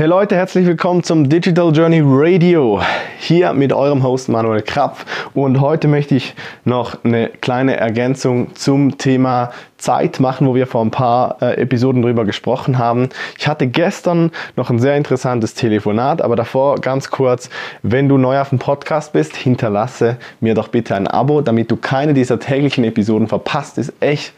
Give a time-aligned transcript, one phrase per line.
[0.00, 2.80] Hey Leute, herzlich willkommen zum Digital Journey Radio.
[3.18, 5.04] Hier mit eurem Host Manuel Krapf.
[5.34, 6.34] Und heute möchte ich
[6.64, 12.00] noch eine kleine Ergänzung zum Thema Zeit machen, wo wir vor ein paar äh, Episoden
[12.00, 13.10] drüber gesprochen haben.
[13.38, 17.50] Ich hatte gestern noch ein sehr interessantes Telefonat, aber davor ganz kurz,
[17.82, 21.76] wenn du neu auf dem Podcast bist, hinterlasse mir doch bitte ein Abo, damit du
[21.76, 23.76] keine dieser täglichen Episoden verpasst.
[23.76, 24.32] Ist echt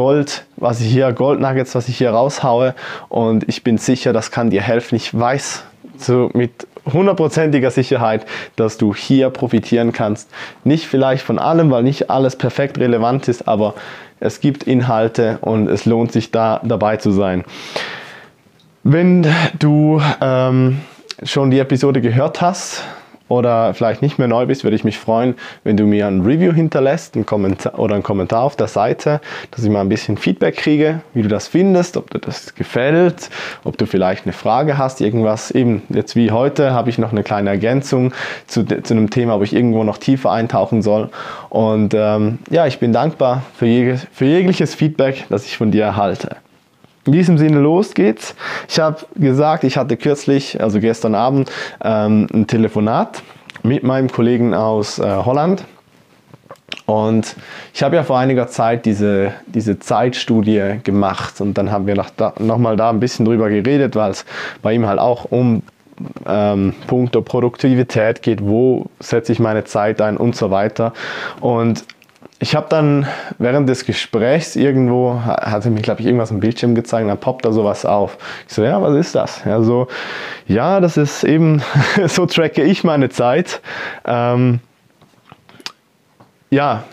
[0.00, 2.74] Gold, was ich hier, Gold Nuggets, was ich hier raushaue.
[3.10, 4.94] Und ich bin sicher, das kann dir helfen.
[4.94, 5.62] Ich weiß
[5.98, 8.24] so mit hundertprozentiger Sicherheit,
[8.56, 10.30] dass du hier profitieren kannst.
[10.64, 13.74] Nicht vielleicht von allem, weil nicht alles perfekt relevant ist, aber
[14.20, 17.44] es gibt Inhalte und es lohnt sich da dabei zu sein.
[18.82, 19.26] Wenn
[19.58, 20.80] du ähm,
[21.24, 22.84] schon die Episode gehört hast,
[23.30, 26.52] oder vielleicht nicht mehr neu bist, würde ich mich freuen, wenn du mir ein Review
[26.52, 29.20] hinterlässt ein Kommentar oder einen Kommentar auf der Seite,
[29.52, 33.30] dass ich mal ein bisschen Feedback kriege, wie du das findest, ob dir das gefällt,
[33.62, 35.52] ob du vielleicht eine Frage hast, irgendwas.
[35.52, 38.12] Eben jetzt wie heute habe ich noch eine kleine Ergänzung
[38.48, 41.08] zu, zu einem Thema, wo ich irgendwo noch tiefer eintauchen soll.
[41.50, 45.84] Und ähm, ja, ich bin dankbar für, jeg für jegliches Feedback, das ich von dir
[45.84, 46.36] erhalte.
[47.10, 48.36] In diesem Sinne los geht's.
[48.68, 51.50] Ich habe gesagt, ich hatte kürzlich, also gestern Abend,
[51.82, 53.20] ähm, ein Telefonat
[53.64, 55.64] mit meinem Kollegen aus äh, Holland.
[56.86, 57.34] Und
[57.74, 62.10] ich habe ja vor einiger Zeit diese, diese Zeitstudie gemacht und dann haben wir noch,
[62.10, 64.24] da, noch mal da ein bisschen drüber geredet, weil es
[64.62, 65.64] bei ihm halt auch um
[66.28, 70.92] ähm, Punkte Produktivität geht, wo setze ich meine Zeit ein und so weiter.
[71.40, 71.84] Und
[72.42, 73.06] ich habe dann
[73.38, 77.52] während des Gesprächs irgendwo, hatte mir, glaube ich, irgendwas im Bildschirm gezeigt, dann poppt da
[77.52, 78.16] sowas auf.
[78.48, 79.44] Ich so, ja, was ist das?
[79.44, 79.88] Ja, so,
[80.46, 81.62] ja das ist eben,
[82.06, 83.60] so tracke ich meine Zeit.
[84.06, 84.60] Ähm,
[86.48, 86.84] ja,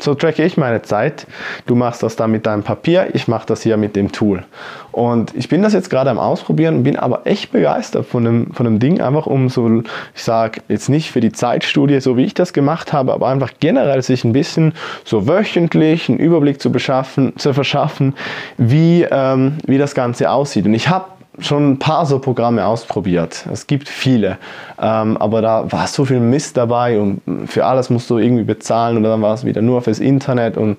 [0.00, 1.26] so tracke ich meine Zeit.
[1.66, 4.44] Du machst das da mit deinem Papier, ich mache das hier mit dem Tool.
[4.90, 8.64] Und ich bin das jetzt gerade am Ausprobieren, bin aber echt begeistert von dem, von
[8.64, 9.82] dem Ding, einfach um so,
[10.14, 13.52] ich sage jetzt nicht für die Zeitstudie, so wie ich das gemacht habe, aber einfach
[13.60, 18.14] generell sich ein bisschen so wöchentlich einen Überblick zu, beschaffen, zu verschaffen,
[18.58, 20.66] wie, ähm, wie das Ganze aussieht.
[20.66, 21.06] Und ich habe
[21.38, 23.46] schon ein paar so Programme ausprobiert.
[23.50, 24.38] Es gibt viele.
[24.80, 28.96] Ähm, aber da war so viel Mist dabei und für alles musst du irgendwie bezahlen
[28.96, 30.76] und dann war es wieder nur fürs Internet und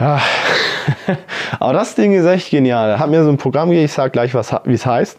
[0.00, 0.20] ja.
[1.60, 2.98] aber das Ding ist echt genial.
[2.98, 5.18] Hat mir so ein Programm gegeben, ich sage gleich, wie es heißt.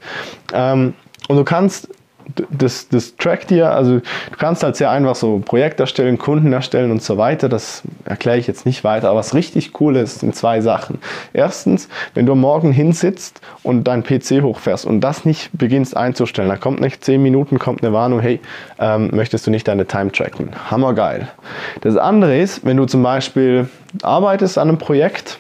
[0.54, 0.94] Ähm,
[1.28, 1.90] und du kannst
[2.50, 6.92] das, das trackt dir, also du kannst halt sehr einfach so Projekt erstellen, Kunden erstellen
[6.92, 7.50] und so weiter.
[7.50, 11.00] Das erkläre ich jetzt nicht weiter, aber was richtig cool ist, sind zwei Sachen.
[11.34, 16.60] Erstens, wenn du morgen hinsitzt und dein PC hochfährst und das nicht beginnst einzustellen, dann
[16.60, 18.40] kommt nicht zehn Minuten, kommt eine Warnung, hey,
[18.80, 20.50] ähm, möchtest du nicht deine Time tracken?
[20.70, 21.28] Hammergeil.
[21.82, 23.68] Das andere ist, wenn du zum Beispiel
[24.02, 25.40] arbeitest an einem Projekt,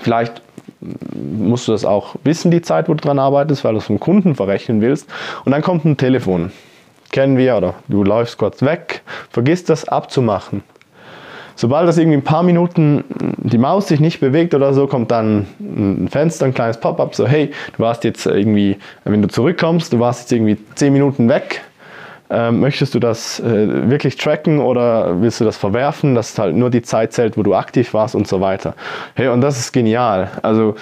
[0.00, 0.42] vielleicht
[0.80, 4.00] musst du das auch wissen, die Zeit, wo du dran arbeitest, weil du es vom
[4.00, 5.08] Kunden verrechnen willst.
[5.44, 6.52] Und dann kommt ein Telefon.
[7.10, 10.62] Kennen wir, oder du läufst kurz weg, vergisst das abzumachen.
[11.56, 13.02] Sobald das irgendwie ein paar Minuten
[13.38, 17.26] die Maus sich nicht bewegt oder so, kommt dann ein Fenster, ein kleines Pop-up, so
[17.26, 21.62] hey, du warst jetzt irgendwie, wenn du zurückkommst, du warst jetzt irgendwie 10 Minuten weg,
[22.30, 26.70] ähm, möchtest du das äh, wirklich tracken oder willst du das verwerfen, dass halt nur
[26.70, 28.74] die Zeit zählt, wo du aktiv warst und so weiter.
[29.14, 30.30] Hey, und das ist genial.
[30.42, 30.74] Also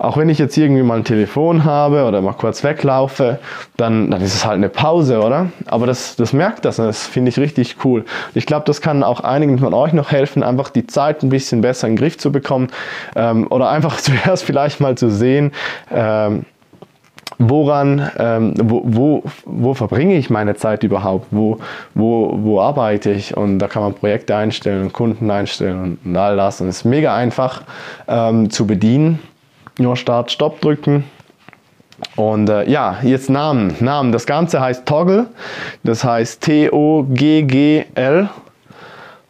[0.00, 3.38] auch wenn ich jetzt irgendwie mal ein Telefon habe oder mal kurz weglaufe,
[3.76, 5.52] dann, dann ist es halt eine Pause, oder?
[5.66, 8.06] Aber das, das merkt das das finde ich richtig cool.
[8.32, 11.60] Ich glaube, das kann auch einigen von euch noch helfen, einfach die Zeit ein bisschen
[11.60, 12.68] besser in den Griff zu bekommen
[13.14, 15.52] ähm, oder einfach zuerst vielleicht mal zu sehen,
[15.92, 16.46] ähm,
[17.40, 21.58] woran, ähm, wo, wo, wo verbringe ich meine Zeit überhaupt, wo,
[21.94, 26.16] wo, wo arbeite ich und da kann man Projekte einstellen und Kunden einstellen und, und
[26.16, 27.62] all das und es ist mega einfach
[28.06, 29.18] ähm, zu bedienen.
[29.78, 31.04] Nur Start, Stopp drücken
[32.16, 33.74] und äh, ja, jetzt Namen.
[33.80, 34.12] Namen.
[34.12, 35.26] Das Ganze heißt Toggle.
[35.82, 38.28] Das heißt T-O-G-G-L.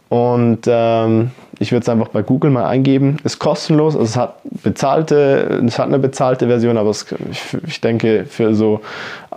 [0.09, 3.19] Und ähm, ich würde es einfach bei Google mal eingeben.
[3.23, 7.81] Ist kostenlos, also es hat bezahlte, es hat eine bezahlte Version, aber es, ich, ich,
[7.83, 8.81] denke für so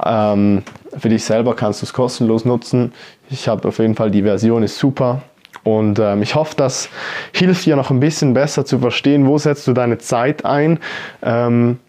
[0.03, 0.63] ähm,
[0.97, 2.93] für dich selber kannst du es kostenlos nutzen.
[3.29, 5.21] Ich habe auf jeden Fall die Version ist super.
[5.63, 6.89] Und ähm, ich hoffe, das
[7.33, 10.79] hilft dir noch ein bisschen besser zu verstehen, wo setzt du deine Zeit ein.
[11.21, 11.79] Ähm,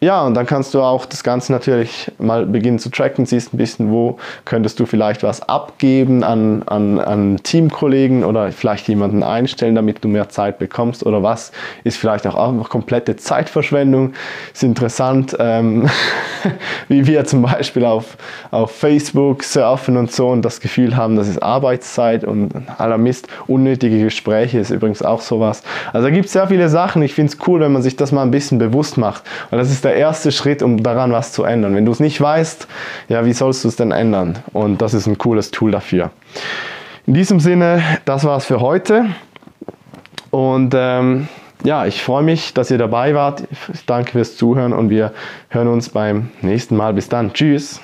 [0.00, 3.56] ja, und dann kannst du auch das Ganze natürlich mal beginnen zu tracken, siehst ein
[3.56, 9.74] bisschen, wo könntest du vielleicht was abgeben an, an, an Teamkollegen oder vielleicht jemanden einstellen,
[9.74, 11.52] damit du mehr Zeit bekommst oder was
[11.84, 14.12] ist vielleicht auch einfach komplette Zeitverschwendung.
[14.52, 15.88] Ist interessant, ähm,
[16.88, 18.18] wie wir zum Beispiel auf,
[18.50, 23.28] auf Facebook surfen und so und das Gefühl haben, das ist Arbeitszeit und aller Mist.
[23.46, 25.62] Unnötige Gespräche ist übrigens auch sowas.
[25.94, 27.00] Also da gibt es sehr viele Sachen.
[27.00, 29.22] Ich finde es cool, wenn man sich das mal ein bisschen bewusst macht.
[29.48, 31.74] Weil das ist der erste Schritt, um daran was zu ändern.
[31.74, 32.68] Wenn du es nicht weißt,
[33.08, 34.38] ja, wie sollst du es denn ändern?
[34.52, 36.10] Und das ist ein cooles Tool dafür.
[37.06, 39.06] In diesem Sinne, das war's für heute.
[40.30, 41.28] Und ähm,
[41.64, 43.44] ja, ich freue mich, dass ihr dabei wart.
[43.72, 45.12] Ich danke fürs Zuhören und wir
[45.48, 46.92] hören uns beim nächsten Mal.
[46.92, 47.32] Bis dann.
[47.32, 47.80] Tschüss.